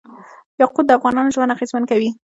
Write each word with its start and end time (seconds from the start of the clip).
یاقوت 0.61 0.85
د 0.87 0.91
افغانانو 0.97 1.33
ژوند 1.35 1.53
اغېزمن 1.55 1.83
کوي. 1.91 2.09